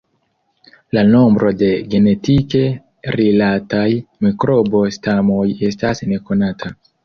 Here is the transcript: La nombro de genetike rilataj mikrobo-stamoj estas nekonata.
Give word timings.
La 0.97 1.03
nombro 1.09 1.51
de 1.59 1.69
genetike 1.91 2.63
rilataj 3.19 3.85
mikrobo-stamoj 4.27 5.47
estas 5.73 6.07
nekonata. 6.13 6.77